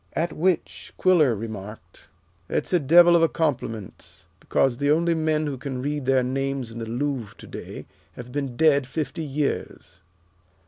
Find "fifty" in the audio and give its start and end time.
8.87-9.21